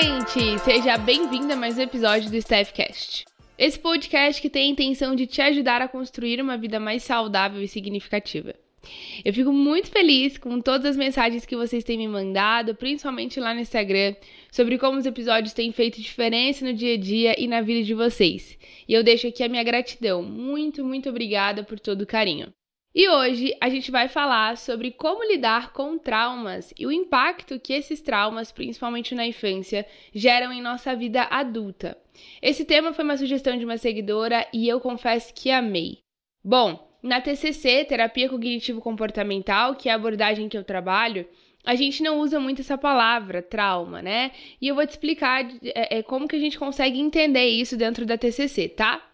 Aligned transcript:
gente! 0.00 0.58
Seja 0.60 0.96
bem-vinda 0.96 1.54
a 1.54 1.56
mais 1.56 1.76
um 1.76 1.82
episódio 1.82 2.30
do 2.30 2.36
Staffcast. 2.36 3.24
Esse 3.58 3.76
podcast 3.78 4.40
que 4.40 4.48
tem 4.48 4.68
a 4.68 4.72
intenção 4.72 5.16
de 5.16 5.26
te 5.26 5.42
ajudar 5.42 5.82
a 5.82 5.88
construir 5.88 6.40
uma 6.40 6.56
vida 6.56 6.78
mais 6.78 7.02
saudável 7.02 7.60
e 7.60 7.66
significativa. 7.66 8.54
Eu 9.24 9.34
fico 9.34 9.52
muito 9.52 9.90
feliz 9.90 10.38
com 10.38 10.60
todas 10.60 10.86
as 10.86 10.96
mensagens 10.96 11.44
que 11.44 11.56
vocês 11.56 11.82
têm 11.82 11.98
me 11.98 12.06
mandado, 12.06 12.76
principalmente 12.76 13.40
lá 13.40 13.52
no 13.52 13.60
Instagram, 13.60 14.14
sobre 14.52 14.78
como 14.78 14.98
os 14.98 15.06
episódios 15.06 15.52
têm 15.52 15.72
feito 15.72 16.00
diferença 16.00 16.64
no 16.64 16.72
dia 16.72 16.94
a 16.94 16.98
dia 16.98 17.34
e 17.36 17.48
na 17.48 17.60
vida 17.60 17.82
de 17.82 17.94
vocês. 17.94 18.56
E 18.88 18.94
eu 18.94 19.02
deixo 19.02 19.26
aqui 19.26 19.42
a 19.42 19.48
minha 19.48 19.64
gratidão. 19.64 20.22
Muito, 20.22 20.84
muito 20.84 21.08
obrigada 21.08 21.64
por 21.64 21.80
todo 21.80 22.02
o 22.02 22.06
carinho. 22.06 22.52
E 22.98 23.08
hoje 23.08 23.56
a 23.60 23.68
gente 23.68 23.92
vai 23.92 24.08
falar 24.08 24.56
sobre 24.56 24.90
como 24.90 25.22
lidar 25.22 25.72
com 25.72 25.96
traumas 25.96 26.74
e 26.76 26.84
o 26.84 26.90
impacto 26.90 27.60
que 27.60 27.72
esses 27.72 28.00
traumas, 28.00 28.50
principalmente 28.50 29.14
na 29.14 29.24
infância, 29.24 29.86
geram 30.12 30.52
em 30.52 30.60
nossa 30.60 30.96
vida 30.96 31.22
adulta. 31.30 31.96
Esse 32.42 32.64
tema 32.64 32.92
foi 32.92 33.04
uma 33.04 33.16
sugestão 33.16 33.56
de 33.56 33.64
uma 33.64 33.78
seguidora 33.78 34.44
e 34.52 34.68
eu 34.68 34.80
confesso 34.80 35.32
que 35.32 35.48
amei. 35.48 35.98
Bom, 36.42 36.92
na 37.00 37.20
TCC, 37.20 37.84
Terapia 37.84 38.28
Cognitivo 38.28 38.80
Comportamental, 38.80 39.76
que 39.76 39.88
é 39.88 39.92
a 39.92 39.94
abordagem 39.94 40.48
que 40.48 40.58
eu 40.58 40.64
trabalho, 40.64 41.24
a 41.64 41.76
gente 41.76 42.02
não 42.02 42.18
usa 42.18 42.40
muito 42.40 42.62
essa 42.62 42.76
palavra, 42.76 43.40
trauma, 43.40 44.02
né? 44.02 44.32
E 44.60 44.66
eu 44.66 44.74
vou 44.74 44.84
te 44.84 44.90
explicar 44.90 45.48
é, 45.62 45.98
é, 45.98 46.02
como 46.02 46.26
que 46.26 46.34
a 46.34 46.40
gente 46.40 46.58
consegue 46.58 46.98
entender 46.98 47.46
isso 47.46 47.76
dentro 47.76 48.04
da 48.04 48.18
TCC, 48.18 48.70
tá? 48.70 49.07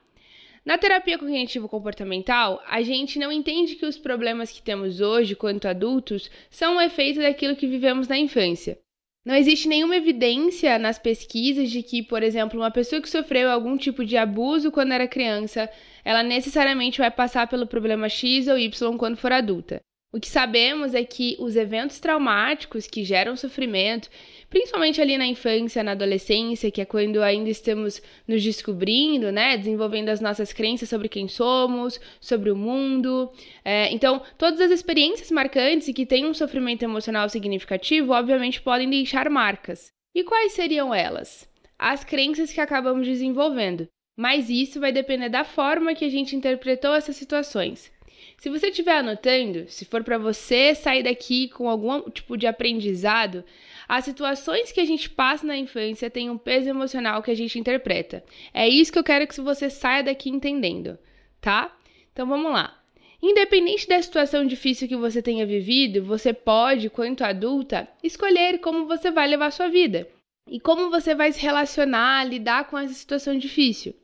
Na 0.65 0.79
terapia 0.79 1.19
cognitivo-comportamental, 1.19 2.63
a 2.67 2.81
gente 2.81 3.19
não 3.19 3.31
entende 3.31 3.75
que 3.75 3.85
os 3.85 3.99
problemas 3.99 4.51
que 4.51 4.63
temos 4.63 4.99
hoje, 4.99 5.37
quanto 5.37 5.69
adultos, 5.69 6.31
são 6.49 6.77
um 6.77 6.81
efeito 6.81 7.21
daquilo 7.21 7.55
que 7.55 7.67
vivemos 7.67 8.09
na 8.09 8.17
infância. 8.17 8.79
Não 9.27 9.35
existe 9.35 9.69
nenhuma 9.69 9.97
evidência 9.97 10.79
nas 10.79 10.99
pesquisas 10.99 11.71
de 11.71 11.83
que, 11.83 12.03
por 12.03 12.23
exemplo, 12.23 12.59
uma 12.59 12.71
pessoa 12.71 13.03
que 13.03 13.11
sofreu 13.11 13.51
algum 13.51 13.77
tipo 13.77 14.05
de 14.07 14.17
abuso 14.17 14.71
quando 14.71 14.93
era 14.93 15.07
criança, 15.07 15.69
ela 16.03 16.23
necessariamente 16.23 16.99
vai 16.99 17.11
passar 17.11 17.47
pelo 17.47 17.67
problema 17.67 18.09
X 18.09 18.49
ou 18.49 18.59
Y 18.59 18.97
quando 18.97 19.17
for 19.17 19.33
adulta. 19.33 19.81
O 20.15 20.21
que 20.21 20.29
sabemos 20.29 20.95
é 20.95 21.03
que 21.05 21.37
os 21.41 21.57
eventos 21.57 21.99
traumáticos 21.99 22.87
que 22.87 23.03
geram 23.03 23.37
sofrimento, 23.37 24.09
principalmente 24.55 25.01
ali 25.01 25.19
na 25.19 25.27
infância, 25.27 25.83
na 25.83 25.91
adolescência, 25.91 26.71
que 26.71 26.81
é 26.81 26.85
quando 26.85 27.21
ainda 27.21 27.51
estamos 27.51 28.01
nos 28.27 28.41
descobrindo, 28.41 29.33
né, 29.33 29.57
desenvolvendo 29.57 30.11
as 30.11 30.21
nossas 30.21 30.53
crenças 30.53 30.89
sobre 30.89 31.09
quem 31.09 31.27
somos, 31.27 32.01
sobre 32.21 32.53
o 32.53 32.57
mundo. 32.57 33.33
É, 33.65 33.93
então, 33.93 34.23
todas 34.39 34.61
as 34.61 34.71
experiências 34.71 35.33
marcantes 35.33 35.89
e 35.89 35.93
que 35.93 36.07
têm 36.07 36.25
um 36.25 36.33
sofrimento 36.33 36.85
emocional 36.85 37.29
significativo, 37.29 38.13
obviamente, 38.13 38.63
podem 38.63 38.89
deixar 38.89 39.29
marcas. 39.29 39.91
E 40.15 40.23
quais 40.23 40.53
seriam 40.53 40.95
elas? 40.95 41.51
As 41.77 42.05
crenças 42.05 42.53
que 42.53 42.61
acabamos 42.61 43.09
desenvolvendo. 43.09 43.89
Mas 44.17 44.49
isso 44.49 44.79
vai 44.79 44.93
depender 44.93 45.31
da 45.31 45.43
forma 45.43 45.97
que 45.97 46.05
a 46.05 46.09
gente 46.09 46.37
interpretou 46.37 46.95
essas 46.95 47.17
situações. 47.17 47.91
Se 48.37 48.51
você 48.51 48.69
estiver 48.69 48.99
anotando, 48.99 49.67
se 49.69 49.85
for 49.85 50.05
para 50.05 50.19
você 50.19 50.75
sair 50.75 51.03
daqui 51.03 51.49
com 51.49 51.69
algum 51.69 52.11
tipo 52.11 52.37
de 52.37 52.47
aprendizado, 52.47 53.45
as 53.89 54.05
situações 54.05 54.73
que 54.73 54.81
a 54.81 54.85
gente 54.85 55.09
passa 55.09 55.47
na 55.47 55.57
infância 55.57 56.11
têm 56.11 56.31
um 56.31 56.39
peso 56.39 56.69
emocional 56.69 57.23
que 57.23 57.31
a 57.31 57.37
gente 57.37 57.59
interpreta. 57.59 58.23
É 58.53 58.69
isso 58.69 58.93
que 58.93 58.99
eu 58.99 59.05
quero 59.05 59.27
que 59.27 59.41
você 59.41 59.71
saia 59.71 60.03
daqui 60.03 60.29
entendendo, 60.31 60.99
tá? 61.41 61.75
Então 62.13 62.27
vamos 62.27 62.53
lá. 62.53 62.79
Independente 63.23 63.89
da 63.89 64.03
situação 64.03 64.47
difícil 64.47 64.87
que 64.87 64.97
você 64.97 65.23
tenha 65.23 65.47
vivido, 65.47 66.05
você 66.05 66.35
pode, 66.35 66.91
quanto 66.91 67.25
adulta, 67.25 67.89
escolher 68.03 68.59
como 68.59 68.87
você 68.87 69.11
vai 69.11 69.27
levar 69.27 69.51
sua 69.51 69.69
vida 69.69 70.07
e 70.47 70.61
como 70.61 70.91
você 70.91 71.15
vai 71.15 71.33
se 71.33 71.41
relacionar, 71.41 72.25
lidar 72.25 72.69
com 72.69 72.77
essa 72.77 72.93
situação 72.93 73.39
difícil. 73.39 73.95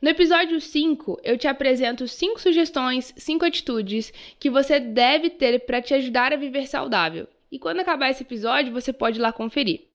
No 0.00 0.10
episódio 0.10 0.60
5, 0.60 1.20
eu 1.24 1.38
te 1.38 1.48
apresento 1.48 2.06
5 2.06 2.40
sugestões, 2.40 3.14
5 3.16 3.44
atitudes 3.44 4.12
que 4.38 4.50
você 4.50 4.78
deve 4.78 5.30
ter 5.30 5.60
para 5.60 5.80
te 5.80 5.94
ajudar 5.94 6.32
a 6.32 6.36
viver 6.36 6.66
saudável. 6.66 7.26
E 7.50 7.58
quando 7.58 7.80
acabar 7.80 8.10
esse 8.10 8.22
episódio, 8.22 8.72
você 8.72 8.92
pode 8.92 9.18
ir 9.18 9.22
lá 9.22 9.32
conferir. 9.32 9.86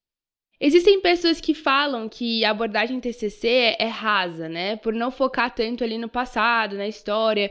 Existem 0.60 1.02
pessoas 1.02 1.42
que 1.42 1.56
falam 1.56 2.08
que 2.08 2.46
a 2.46 2.52
abordagem 2.52 3.00
TCC 3.00 3.76
é 3.80 3.88
rasa, 3.88 4.48
né? 4.48 4.76
Por 4.76 4.94
não 4.94 5.10
focar 5.10 5.54
tanto 5.54 5.84
ali 5.84 5.98
no 5.98 6.08
passado, 6.08 6.78
na 6.78 6.88
história, 6.88 7.50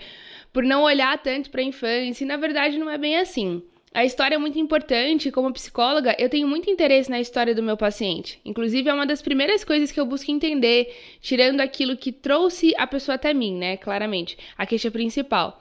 por 0.52 0.62
não 0.62 0.82
olhar 0.82 1.20
tanto 1.20 1.50
para 1.50 1.60
a 1.60 1.64
infância, 1.64 2.22
e 2.22 2.26
na 2.26 2.36
verdade 2.36 2.78
não 2.78 2.88
é 2.88 2.96
bem 2.96 3.16
assim. 3.16 3.64
A 3.92 4.04
história 4.04 4.36
é 4.36 4.38
muito 4.38 4.56
importante. 4.56 5.32
Como 5.32 5.52
psicóloga, 5.52 6.14
eu 6.16 6.28
tenho 6.28 6.46
muito 6.46 6.70
interesse 6.70 7.10
na 7.10 7.20
história 7.20 7.54
do 7.54 7.62
meu 7.62 7.76
paciente. 7.76 8.40
Inclusive, 8.44 8.88
é 8.88 8.94
uma 8.94 9.06
das 9.06 9.20
primeiras 9.20 9.64
coisas 9.64 9.90
que 9.90 9.98
eu 9.98 10.06
busco 10.06 10.30
entender, 10.30 10.96
tirando 11.20 11.60
aquilo 11.60 11.96
que 11.96 12.12
trouxe 12.12 12.72
a 12.78 12.86
pessoa 12.86 13.16
até 13.16 13.34
mim, 13.34 13.56
né? 13.56 13.76
Claramente, 13.76 14.38
a 14.56 14.64
queixa 14.64 14.92
principal. 14.92 15.60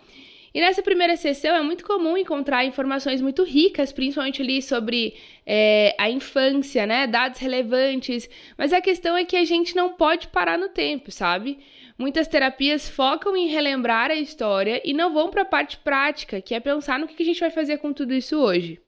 E 0.59 0.61
nessa 0.61 0.83
primeira 0.83 1.15
sessão 1.15 1.55
é 1.55 1.61
muito 1.61 1.85
comum 1.85 2.17
encontrar 2.17 2.65
informações 2.65 3.21
muito 3.21 3.43
ricas, 3.45 3.93
principalmente 3.93 4.41
ali 4.41 4.61
sobre 4.61 5.15
é, 5.45 5.95
a 5.97 6.09
infância, 6.09 6.85
né? 6.85 7.07
Dados 7.07 7.39
relevantes. 7.39 8.29
Mas 8.57 8.73
a 8.73 8.81
questão 8.81 9.15
é 9.15 9.23
que 9.23 9.37
a 9.37 9.45
gente 9.45 9.73
não 9.73 9.93
pode 9.93 10.27
parar 10.27 10.57
no 10.57 10.67
tempo, 10.67 11.13
sabe? 11.13 11.59
Muitas 11.97 12.27
terapias 12.27 12.89
focam 12.89 13.37
em 13.37 13.47
relembrar 13.47 14.11
a 14.11 14.15
história 14.15 14.81
e 14.83 14.91
não 14.91 15.13
vão 15.13 15.29
para 15.29 15.43
a 15.43 15.45
parte 15.45 15.77
prática, 15.77 16.41
que 16.41 16.53
é 16.53 16.59
pensar 16.59 16.99
no 16.99 17.07
que 17.07 17.23
a 17.23 17.25
gente 17.25 17.39
vai 17.39 17.51
fazer 17.51 17.77
com 17.77 17.93
tudo 17.93 18.13
isso 18.13 18.37
hoje. 18.37 18.81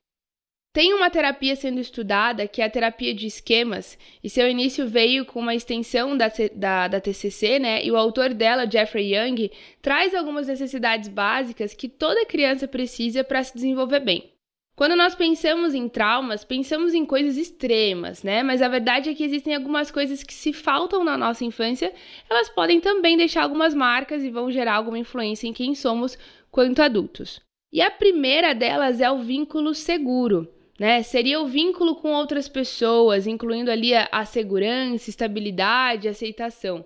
Tem 0.73 0.93
uma 0.93 1.09
terapia 1.09 1.53
sendo 1.53 1.81
estudada 1.81 2.47
que 2.47 2.61
é 2.61 2.65
a 2.65 2.69
terapia 2.69 3.13
de 3.13 3.27
esquemas, 3.27 3.97
e 4.23 4.29
seu 4.29 4.49
início 4.49 4.87
veio 4.87 5.25
com 5.25 5.41
uma 5.41 5.53
extensão 5.53 6.15
da, 6.15 6.31
da, 6.55 6.87
da, 6.87 7.01
TCC, 7.01 7.59
né? 7.59 7.83
E 7.83 7.91
o 7.91 7.97
autor 7.97 8.33
dela, 8.33 8.69
Jeffrey 8.69 9.13
Young, 9.13 9.51
traz 9.81 10.15
algumas 10.15 10.47
necessidades 10.47 11.09
básicas 11.09 11.73
que 11.73 11.89
toda 11.89 12.25
criança 12.25 12.69
precisa 12.69 13.21
para 13.21 13.43
se 13.43 13.53
desenvolver 13.53 13.99
bem. 13.99 14.31
Quando 14.73 14.95
nós 14.95 15.13
pensamos 15.13 15.73
em 15.73 15.89
traumas, 15.89 16.45
pensamos 16.45 16.93
em 16.93 17.05
coisas 17.05 17.35
extremas, 17.35 18.23
né? 18.23 18.41
Mas 18.41 18.61
a 18.61 18.69
verdade 18.69 19.09
é 19.09 19.13
que 19.13 19.25
existem 19.25 19.53
algumas 19.53 19.91
coisas 19.91 20.23
que, 20.23 20.33
se 20.33 20.53
faltam 20.53 21.03
na 21.03 21.17
nossa 21.17 21.43
infância, 21.43 21.93
elas 22.29 22.47
podem 22.47 22.79
também 22.79 23.17
deixar 23.17 23.43
algumas 23.43 23.73
marcas 23.73 24.23
e 24.23 24.31
vão 24.31 24.49
gerar 24.49 24.75
alguma 24.75 24.97
influência 24.97 25.47
em 25.47 25.53
quem 25.53 25.75
somos 25.75 26.17
quanto 26.49 26.81
adultos. 26.81 27.41
E 27.73 27.81
a 27.81 27.91
primeira 27.91 28.55
delas 28.55 29.01
é 29.01 29.11
o 29.11 29.19
vínculo 29.19 29.75
seguro. 29.75 30.47
Né? 30.81 31.03
Seria 31.03 31.39
o 31.39 31.45
vínculo 31.45 31.93
com 31.93 32.11
outras 32.11 32.49
pessoas, 32.49 33.27
incluindo 33.27 33.69
ali 33.69 33.93
a, 33.93 34.09
a 34.11 34.25
segurança, 34.25 35.11
estabilidade, 35.11 36.07
aceitação. 36.07 36.83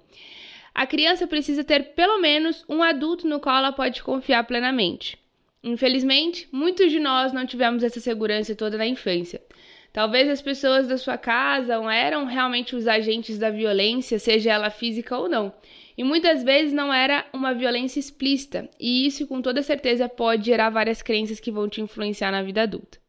A 0.74 0.86
criança 0.86 1.26
precisa 1.26 1.64
ter 1.64 1.94
pelo 1.94 2.20
menos 2.20 2.66
um 2.68 2.84
adulto 2.84 3.26
no 3.26 3.40
qual 3.40 3.56
ela 3.56 3.72
pode 3.72 4.04
confiar 4.04 4.44
plenamente. 4.44 5.18
Infelizmente, 5.64 6.46
muitos 6.52 6.92
de 6.92 7.00
nós 7.00 7.32
não 7.32 7.46
tivemos 7.46 7.84
essa 7.84 8.02
segurança 8.02 8.54
toda 8.54 8.78
na 8.78 8.86
infância. 8.86 9.42
Talvez 9.94 10.28
as 10.28 10.42
pessoas 10.42 10.90
da 10.90 10.98
sua 10.98 11.18
casa 11.18 11.76
eram 11.90 12.26
realmente 12.26 12.76
os 12.76 12.90
agentes 12.90 13.38
da 13.38 13.50
violência, 13.50 14.20
seja 14.20 14.52
ela 14.52 14.70
física 14.70 15.18
ou 15.18 15.30
não. 15.30 15.54
E 15.98 16.04
muitas 16.04 16.44
vezes 16.44 16.74
não 16.74 16.94
era 16.94 17.26
uma 17.32 17.54
violência 17.54 18.02
explícita, 18.02 18.70
e 18.78 19.08
isso 19.08 19.26
com 19.26 19.42
toda 19.42 19.64
certeza 19.64 20.10
pode 20.10 20.48
gerar 20.48 20.70
várias 20.70 21.02
crenças 21.02 21.40
que 21.40 21.50
vão 21.50 21.70
te 21.70 21.80
influenciar 21.80 22.30
na 22.30 22.44
vida 22.44 22.64
adulta. 22.64 23.05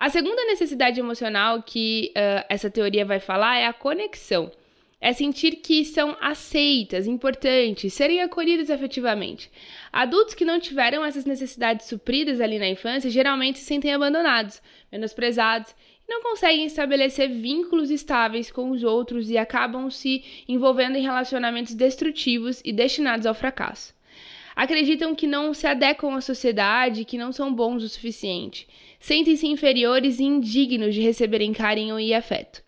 A 0.00 0.08
segunda 0.08 0.42
necessidade 0.46 0.98
emocional 0.98 1.62
que 1.62 2.10
uh, 2.16 2.46
essa 2.48 2.70
teoria 2.70 3.04
vai 3.04 3.20
falar 3.20 3.58
é 3.58 3.66
a 3.66 3.72
conexão 3.74 4.50
é 4.98 5.12
sentir 5.12 5.56
que 5.56 5.84
são 5.84 6.16
aceitas, 6.20 7.06
importantes, 7.06 7.92
serem 7.92 8.22
acolhidas 8.22 8.70
afetivamente. 8.70 9.50
Adultos 9.92 10.34
que 10.34 10.44
não 10.44 10.58
tiveram 10.58 11.04
essas 11.04 11.26
necessidades 11.26 11.86
supridas 11.86 12.40
ali 12.40 12.58
na 12.58 12.68
infância 12.68 13.10
geralmente 13.10 13.58
se 13.58 13.66
sentem 13.66 13.92
abandonados, 13.92 14.62
menosprezados 14.90 15.74
e 16.06 16.10
não 16.10 16.22
conseguem 16.22 16.64
estabelecer 16.64 17.28
vínculos 17.28 17.90
estáveis 17.90 18.50
com 18.50 18.70
os 18.70 18.82
outros 18.82 19.30
e 19.30 19.36
acabam 19.36 19.90
se 19.90 20.24
envolvendo 20.48 20.96
em 20.96 21.02
relacionamentos 21.02 21.74
destrutivos 21.74 22.62
e 22.64 22.72
destinados 22.72 23.26
ao 23.26 23.34
fracasso. 23.34 23.94
Acreditam 24.54 25.14
que 25.14 25.26
não 25.26 25.54
se 25.54 25.66
adequam 25.66 26.14
à 26.14 26.20
sociedade, 26.20 27.04
que 27.04 27.16
não 27.16 27.32
são 27.32 27.54
bons 27.54 27.82
o 27.82 27.88
suficiente. 27.88 28.66
Sentem-se 29.00 29.46
inferiores 29.46 30.20
e 30.20 30.24
indignos 30.24 30.94
de 30.94 31.00
receberem 31.00 31.52
carinho 31.52 31.98
e 31.98 32.14
afeto. 32.14 32.62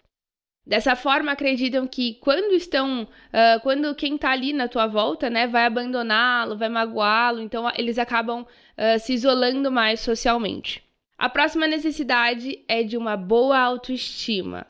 Dessa 0.66 0.96
forma, 0.96 1.32
acreditam 1.32 1.86
que 1.86 2.14
quando 2.14 2.54
estão, 2.54 3.02
uh, 3.02 3.60
quando 3.62 3.94
quem 3.94 4.14
está 4.14 4.30
ali 4.30 4.52
na 4.52 4.66
tua 4.66 4.86
volta, 4.86 5.28
né, 5.28 5.46
vai 5.46 5.66
abandoná-lo, 5.66 6.56
vai 6.56 6.68
magoá-lo, 6.68 7.40
então 7.40 7.70
eles 7.76 7.98
acabam 7.98 8.42
uh, 8.42 8.98
se 8.98 9.12
isolando 9.12 9.70
mais 9.70 10.00
socialmente. 10.00 10.82
A 11.18 11.28
próxima 11.28 11.66
necessidade 11.66 12.64
é 12.66 12.82
de 12.82 12.96
uma 12.96 13.16
boa 13.16 13.58
autoestima. 13.58 14.66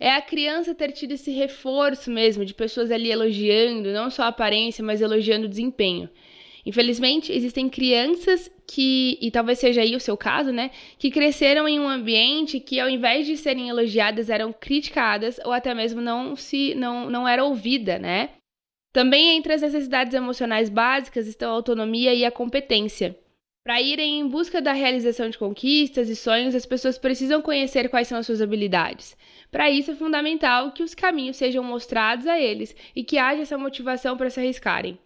É 0.00 0.14
a 0.14 0.22
criança 0.22 0.74
ter 0.74 0.92
tido 0.92 1.12
esse 1.12 1.30
reforço 1.30 2.10
mesmo 2.10 2.44
de 2.44 2.54
pessoas 2.54 2.90
ali 2.90 3.10
elogiando, 3.10 3.92
não 3.92 4.10
só 4.10 4.24
a 4.24 4.28
aparência, 4.28 4.82
mas 4.82 5.00
elogiando 5.00 5.46
o 5.46 5.48
desempenho. 5.48 6.08
Infelizmente, 6.64 7.32
existem 7.32 7.68
crianças 7.68 8.50
que, 8.66 9.18
e 9.20 9.30
talvez 9.30 9.58
seja 9.58 9.80
aí 9.80 9.96
o 9.96 10.00
seu 10.00 10.16
caso, 10.16 10.52
né, 10.52 10.70
que 10.98 11.10
cresceram 11.10 11.66
em 11.66 11.80
um 11.80 11.88
ambiente 11.88 12.60
que 12.60 12.78
ao 12.78 12.88
invés 12.88 13.26
de 13.26 13.36
serem 13.36 13.68
elogiadas 13.68 14.30
eram 14.30 14.52
criticadas 14.52 15.40
ou 15.44 15.52
até 15.52 15.74
mesmo 15.74 16.00
não 16.00 16.36
se 16.36 16.74
não, 16.74 17.10
não 17.10 17.26
era 17.26 17.44
ouvida, 17.44 17.98
né? 17.98 18.30
Também 18.92 19.36
entre 19.36 19.54
as 19.54 19.62
necessidades 19.62 20.14
emocionais 20.14 20.68
básicas 20.68 21.26
estão 21.26 21.50
a 21.50 21.54
autonomia 21.54 22.14
e 22.14 22.24
a 22.24 22.30
competência. 22.30 23.16
Para 23.64 23.80
irem 23.80 24.20
em 24.20 24.28
busca 24.28 24.60
da 24.60 24.72
realização 24.72 25.30
de 25.30 25.38
conquistas 25.38 26.08
e 26.08 26.16
sonhos, 26.16 26.54
as 26.54 26.66
pessoas 26.66 26.98
precisam 26.98 27.40
conhecer 27.40 27.88
quais 27.88 28.08
são 28.08 28.18
as 28.18 28.26
suas 28.26 28.42
habilidades. 28.42 29.16
Para 29.50 29.70
isso 29.70 29.92
é 29.92 29.94
fundamental 29.94 30.72
que 30.72 30.82
os 30.82 30.94
caminhos 30.94 31.36
sejam 31.36 31.62
mostrados 31.62 32.26
a 32.26 32.38
eles 32.38 32.74
e 32.94 33.04
que 33.04 33.18
haja 33.18 33.42
essa 33.42 33.56
motivação 33.56 34.16
para 34.16 34.30
se 34.30 34.40
arriscarem. 34.40 34.98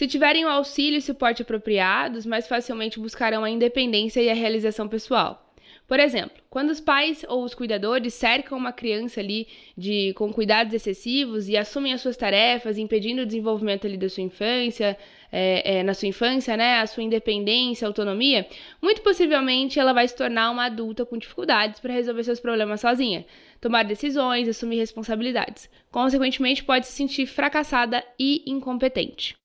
Se 0.00 0.06
tiverem 0.06 0.46
o 0.46 0.48
auxílio 0.48 0.96
e 0.96 1.02
suporte 1.02 1.42
apropriados, 1.42 2.24
mais 2.24 2.48
facilmente 2.48 2.98
buscarão 2.98 3.44
a 3.44 3.50
independência 3.50 4.22
e 4.22 4.30
a 4.30 4.34
realização 4.34 4.88
pessoal. 4.88 5.52
Por 5.86 6.00
exemplo, 6.00 6.42
quando 6.48 6.70
os 6.70 6.80
pais 6.80 7.22
ou 7.28 7.44
os 7.44 7.52
cuidadores 7.52 8.14
cercam 8.14 8.56
uma 8.56 8.72
criança 8.72 9.20
ali 9.20 9.46
de 9.76 10.14
com 10.14 10.32
cuidados 10.32 10.72
excessivos 10.72 11.50
e 11.50 11.54
assumem 11.54 11.92
as 11.92 12.00
suas 12.00 12.16
tarefas, 12.16 12.78
impedindo 12.78 13.20
o 13.20 13.26
desenvolvimento 13.26 13.86
ali 13.86 13.98
da 13.98 14.08
sua 14.08 14.22
infância, 14.22 14.96
é, 15.30 15.80
é, 15.80 15.82
na 15.82 15.92
sua 15.92 16.08
infância, 16.08 16.56
né, 16.56 16.78
a 16.78 16.86
sua 16.86 17.02
independência, 17.02 17.86
autonomia, 17.86 18.48
muito 18.80 19.02
possivelmente 19.02 19.78
ela 19.78 19.92
vai 19.92 20.08
se 20.08 20.16
tornar 20.16 20.50
uma 20.50 20.64
adulta 20.64 21.04
com 21.04 21.18
dificuldades 21.18 21.78
para 21.78 21.92
resolver 21.92 22.24
seus 22.24 22.40
problemas 22.40 22.80
sozinha, 22.80 23.26
tomar 23.60 23.82
decisões, 23.82 24.48
assumir 24.48 24.78
responsabilidades. 24.78 25.68
Consequentemente, 25.90 26.64
pode 26.64 26.86
se 26.86 26.92
sentir 26.92 27.26
fracassada 27.26 28.02
e 28.18 28.50
incompetente. 28.50 29.39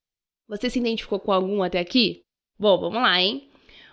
Você 0.47 0.69
se 0.69 0.80
identificou 0.80 1.19
com 1.19 1.31
algum 1.31 1.63
até 1.63 1.80
aqui? 1.80 2.21
Bom, 2.57 2.80
vamos 2.80 3.01
lá, 3.01 3.19
hein? 3.19 3.50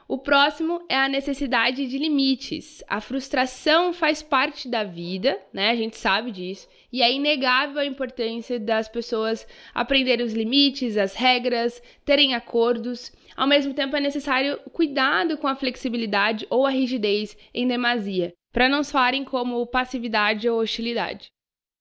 O 0.06 0.18
próximo 0.18 0.84
é 0.90 0.96
a 0.96 1.08
necessidade 1.08 1.86
de 1.86 1.96
limites. 1.96 2.84
A 2.86 3.00
frustração 3.00 3.94
faz 3.94 4.22
parte 4.22 4.68
da 4.68 4.84
vida, 4.84 5.40
né? 5.52 5.70
A 5.70 5.74
gente 5.74 5.96
sabe 5.96 6.30
disso. 6.30 6.68
E 6.92 7.00
é 7.00 7.10
inegável 7.10 7.78
a 7.78 7.86
importância 7.86 8.60
das 8.60 8.88
pessoas 8.88 9.46
aprenderem 9.72 10.26
os 10.26 10.34
limites, 10.34 10.98
as 10.98 11.14
regras, 11.14 11.82
terem 12.04 12.34
acordos. 12.34 13.10
Ao 13.34 13.46
mesmo 13.46 13.72
tempo, 13.72 13.96
é 13.96 14.00
necessário 14.00 14.58
cuidado 14.72 15.38
com 15.38 15.48
a 15.48 15.56
flexibilidade 15.56 16.46
ou 16.50 16.66
a 16.66 16.70
rigidez 16.70 17.34
em 17.54 17.66
demasia, 17.66 18.34
para 18.52 18.68
não 18.68 18.84
soarem 18.84 19.24
como 19.24 19.66
passividade 19.66 20.46
ou 20.46 20.60
hostilidade. 20.60 21.28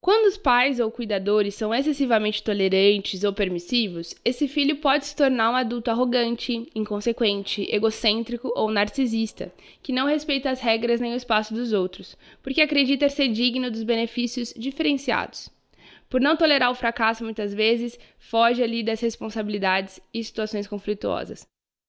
Quando 0.03 0.25
os 0.25 0.35
pais 0.35 0.79
ou 0.79 0.89
cuidadores 0.89 1.53
são 1.53 1.71
excessivamente 1.71 2.41
tolerantes 2.41 3.23
ou 3.23 3.31
permissivos, 3.31 4.15
esse 4.25 4.47
filho 4.47 4.77
pode 4.77 5.05
se 5.05 5.15
tornar 5.15 5.51
um 5.51 5.55
adulto 5.55 5.91
arrogante, 5.91 6.67
inconsequente, 6.73 7.67
egocêntrico 7.69 8.51
ou 8.55 8.71
narcisista, 8.71 9.53
que 9.83 9.93
não 9.93 10.07
respeita 10.07 10.49
as 10.49 10.59
regras 10.59 10.99
nem 10.99 11.13
o 11.13 11.15
espaço 11.15 11.53
dos 11.53 11.71
outros, 11.71 12.17
porque 12.41 12.61
acredita 12.61 13.07
ser 13.09 13.27
digno 13.27 13.69
dos 13.69 13.83
benefícios 13.83 14.51
diferenciados. 14.57 15.51
Por 16.09 16.19
não 16.19 16.35
tolerar 16.35 16.71
o 16.71 16.75
fracasso 16.75 17.23
muitas 17.23 17.53
vezes, 17.53 17.99
foge 18.17 18.63
ali 18.63 18.81
das 18.81 18.99
responsabilidades 19.01 20.01
e 20.11 20.23
situações 20.23 20.65
conflituosas. 20.65 21.45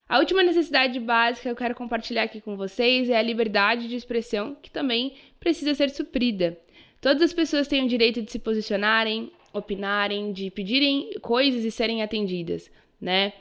A 0.06 0.18
última 0.18 0.42
necessidade 0.42 1.00
básica 1.00 1.44
que 1.44 1.48
eu 1.48 1.56
quero 1.56 1.74
compartilhar 1.74 2.24
aqui 2.24 2.42
com 2.42 2.58
vocês 2.58 3.08
é 3.08 3.16
a 3.16 3.22
liberdade 3.22 3.88
de 3.88 3.96
expressão, 3.96 4.54
que 4.60 4.70
também 4.70 5.14
precisa 5.40 5.74
ser 5.74 5.88
suprida. 5.88 6.58
Todas 7.02 7.20
as 7.20 7.32
pessoas 7.32 7.66
têm 7.66 7.84
o 7.84 7.88
direito 7.88 8.22
de 8.22 8.30
se 8.30 8.38
posicionarem, 8.38 9.32
opinarem, 9.52 10.32
de 10.32 10.52
pedirem 10.52 11.10
coisas 11.20 11.64
e 11.64 11.70
serem 11.70 12.00
atendidas, 12.00 12.70
né? 13.00 13.32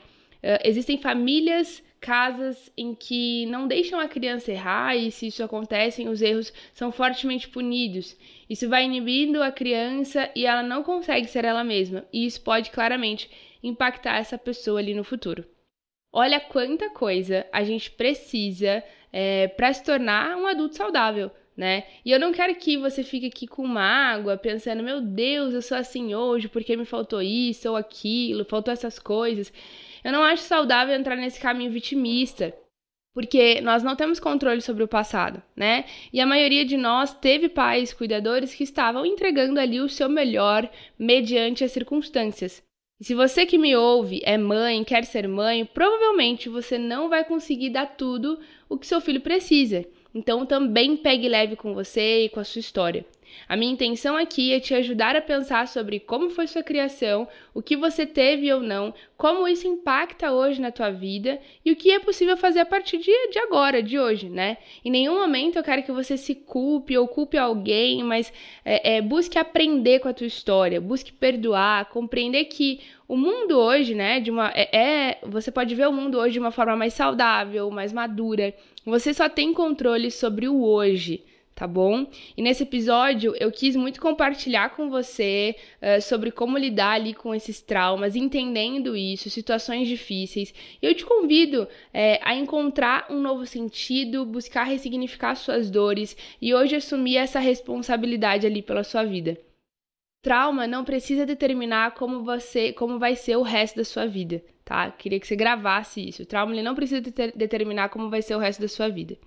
Uh, 0.42 0.58
existem 0.64 0.98
famílias, 0.98 1.80
casas 2.00 2.72
em 2.76 2.92
que 2.92 3.46
não 3.46 3.68
deixam 3.68 4.00
a 4.00 4.08
criança 4.08 4.50
errar 4.50 4.96
e 4.96 5.12
se 5.12 5.28
isso 5.28 5.44
acontece, 5.44 6.08
os 6.08 6.20
erros 6.20 6.52
são 6.74 6.90
fortemente 6.90 7.48
punidos. 7.48 8.16
Isso 8.50 8.68
vai 8.68 8.84
inibindo 8.84 9.40
a 9.40 9.52
criança 9.52 10.28
e 10.34 10.44
ela 10.44 10.64
não 10.64 10.82
consegue 10.82 11.28
ser 11.28 11.44
ela 11.44 11.62
mesma, 11.62 12.04
e 12.12 12.26
isso 12.26 12.40
pode 12.40 12.72
claramente 12.72 13.30
impactar 13.62 14.18
essa 14.18 14.36
pessoa 14.36 14.80
ali 14.80 14.92
no 14.92 15.04
futuro. 15.04 15.46
Olha 16.12 16.40
quanta 16.40 16.90
coisa 16.90 17.46
a 17.52 17.62
gente 17.62 17.92
precisa 17.92 18.82
é, 19.12 19.46
para 19.46 19.72
se 19.72 19.84
tornar 19.84 20.36
um 20.36 20.48
adulto 20.48 20.74
saudável 20.74 21.30
né? 21.56 21.84
E 22.04 22.10
eu 22.10 22.18
não 22.18 22.32
quero 22.32 22.54
que 22.54 22.76
você 22.76 23.02
fique 23.02 23.26
aqui 23.26 23.46
com 23.46 23.66
mágoa, 23.66 24.36
pensando, 24.36 24.82
meu 24.82 25.00
Deus, 25.00 25.54
eu 25.54 25.62
sou 25.62 25.76
assim 25.76 26.14
hoje 26.14 26.48
porque 26.48 26.76
me 26.76 26.84
faltou 26.84 27.20
isso 27.20 27.68
ou 27.68 27.76
aquilo, 27.76 28.44
faltou 28.44 28.72
essas 28.72 28.98
coisas. 28.98 29.52
Eu 30.02 30.12
não 30.12 30.22
acho 30.22 30.42
saudável 30.42 30.94
entrar 30.94 31.16
nesse 31.16 31.40
caminho 31.40 31.70
vitimista, 31.70 32.54
porque 33.14 33.60
nós 33.60 33.82
não 33.82 33.94
temos 33.94 34.18
controle 34.18 34.60
sobre 34.60 34.82
o 34.82 34.88
passado, 34.88 35.42
né? 35.54 35.84
E 36.12 36.20
a 36.20 36.26
maioria 36.26 36.64
de 36.64 36.76
nós 36.76 37.14
teve 37.14 37.48
pais, 37.48 37.92
cuidadores 37.92 38.54
que 38.54 38.64
estavam 38.64 39.04
entregando 39.04 39.60
ali 39.60 39.80
o 39.80 39.88
seu 39.88 40.08
melhor 40.08 40.68
mediante 40.98 41.62
as 41.62 41.72
circunstâncias. 41.72 42.62
E 42.98 43.04
se 43.04 43.14
você 43.14 43.44
que 43.44 43.58
me 43.58 43.76
ouve 43.76 44.20
é 44.24 44.38
mãe, 44.38 44.82
quer 44.84 45.04
ser 45.04 45.28
mãe, 45.28 45.64
provavelmente 45.64 46.48
você 46.48 46.78
não 46.78 47.08
vai 47.08 47.24
conseguir 47.24 47.70
dar 47.70 47.86
tudo 47.96 48.38
o 48.68 48.78
que 48.78 48.86
seu 48.86 49.00
filho 49.00 49.20
precisa. 49.20 49.84
Então 50.14 50.44
também 50.44 50.96
pegue 50.96 51.28
leve 51.28 51.56
com 51.56 51.74
você 51.74 52.24
e 52.24 52.28
com 52.28 52.40
a 52.40 52.44
sua 52.44 52.60
história. 52.60 53.04
A 53.48 53.56
minha 53.56 53.72
intenção 53.72 54.16
aqui 54.16 54.52
é 54.52 54.60
te 54.60 54.74
ajudar 54.74 55.16
a 55.16 55.20
pensar 55.20 55.68
sobre 55.68 56.00
como 56.00 56.30
foi 56.30 56.46
sua 56.46 56.62
criação, 56.62 57.28
o 57.54 57.62
que 57.62 57.76
você 57.76 58.06
teve 58.06 58.52
ou 58.52 58.60
não, 58.60 58.94
como 59.16 59.46
isso 59.46 59.66
impacta 59.66 60.32
hoje 60.32 60.60
na 60.60 60.70
tua 60.70 60.90
vida 60.90 61.40
e 61.64 61.72
o 61.72 61.76
que 61.76 61.90
é 61.90 61.98
possível 61.98 62.36
fazer 62.36 62.60
a 62.60 62.66
partir 62.66 62.98
de, 62.98 63.12
agora, 63.38 63.82
de 63.82 63.98
hoje, 63.98 64.28
né? 64.28 64.58
Em 64.84 64.90
nenhum 64.90 65.14
momento 65.14 65.56
eu 65.56 65.62
quero 65.62 65.82
que 65.82 65.92
você 65.92 66.16
se 66.16 66.34
culpe 66.34 66.96
ou 66.96 67.06
culpe 67.06 67.36
alguém, 67.36 68.02
mas 68.02 68.32
é, 68.64 68.96
é, 68.96 69.00
busque 69.02 69.38
aprender 69.38 70.00
com 70.00 70.08
a 70.08 70.14
tua 70.14 70.26
história, 70.26 70.80
busque 70.80 71.12
perdoar, 71.12 71.88
compreender 71.90 72.44
que 72.46 72.80
o 73.08 73.16
mundo 73.16 73.58
hoje, 73.58 73.94
né, 73.94 74.20
de 74.20 74.30
uma 74.30 74.50
é, 74.54 74.76
é, 74.76 75.18
você 75.22 75.50
pode 75.50 75.74
ver 75.74 75.86
o 75.86 75.92
mundo 75.92 76.18
hoje 76.18 76.34
de 76.34 76.40
uma 76.40 76.50
forma 76.50 76.74
mais 76.74 76.94
saudável, 76.94 77.70
mais 77.70 77.92
madura. 77.92 78.54
Você 78.84 79.12
só 79.12 79.28
tem 79.28 79.52
controle 79.52 80.10
sobre 80.10 80.48
o 80.48 80.64
hoje 80.64 81.22
tá 81.62 81.66
bom? 81.68 82.08
E 82.36 82.42
nesse 82.42 82.64
episódio 82.64 83.36
eu 83.38 83.52
quis 83.52 83.76
muito 83.76 84.00
compartilhar 84.00 84.70
com 84.70 84.90
você 84.90 85.54
uh, 85.80 86.02
sobre 86.02 86.32
como 86.32 86.58
lidar 86.58 86.94
ali 86.94 87.14
com 87.14 87.32
esses 87.32 87.60
traumas, 87.60 88.16
entendendo 88.16 88.96
isso, 88.96 89.30
situações 89.30 89.86
difíceis. 89.86 90.52
E 90.82 90.84
eu 90.84 90.92
te 90.92 91.04
convido 91.04 91.68
é, 91.94 92.18
a 92.24 92.34
encontrar 92.34 93.06
um 93.08 93.20
novo 93.20 93.46
sentido, 93.46 94.26
buscar 94.26 94.64
ressignificar 94.64 95.36
suas 95.36 95.70
dores 95.70 96.16
e 96.40 96.52
hoje 96.52 96.74
assumir 96.74 97.16
essa 97.16 97.38
responsabilidade 97.38 98.44
ali 98.44 98.60
pela 98.60 98.82
sua 98.82 99.04
vida. 99.04 99.38
Trauma 100.22 100.68
não 100.68 100.84
precisa 100.84 101.26
determinar 101.26 101.94
como 101.94 102.22
você, 102.22 102.72
como 102.72 102.96
vai 102.96 103.16
ser 103.16 103.36
o 103.36 103.42
resto 103.42 103.76
da 103.76 103.84
sua 103.84 104.06
vida, 104.06 104.40
tá? 104.64 104.88
Queria 104.92 105.18
que 105.18 105.26
você 105.26 105.34
gravasse 105.34 106.08
isso. 106.08 106.22
O 106.22 106.26
trauma 106.26 106.52
ele 106.52 106.62
não 106.62 106.76
precisa 106.76 107.00
de 107.00 107.10
determinar 107.34 107.88
como 107.88 108.08
vai 108.08 108.22
ser 108.22 108.36
o 108.36 108.38
resto 108.38 108.62
da 108.62 108.68
sua 108.68 108.88
vida. 108.88 109.18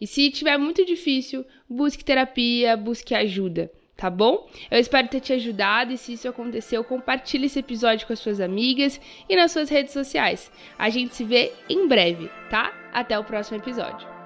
E 0.00 0.08
se 0.08 0.28
tiver 0.30 0.58
muito 0.58 0.84
difícil, 0.84 1.46
busque 1.68 2.04
terapia, 2.04 2.76
busque 2.76 3.14
ajuda, 3.14 3.70
tá 3.96 4.10
bom? 4.10 4.50
Eu 4.68 4.80
espero 4.80 5.06
ter 5.06 5.20
te 5.20 5.32
ajudado 5.32 5.92
e 5.92 5.96
se 5.96 6.14
isso 6.14 6.28
aconteceu, 6.28 6.82
compartilhe 6.82 7.46
esse 7.46 7.60
episódio 7.60 8.08
com 8.08 8.12
as 8.12 8.18
suas 8.18 8.40
amigas 8.40 9.00
e 9.28 9.36
nas 9.36 9.52
suas 9.52 9.70
redes 9.70 9.92
sociais. 9.92 10.50
A 10.76 10.90
gente 10.90 11.14
se 11.14 11.22
vê 11.22 11.52
em 11.68 11.86
breve, 11.86 12.28
tá? 12.50 12.72
Até 12.92 13.16
o 13.16 13.22
próximo 13.22 13.58
episódio. 13.58 14.19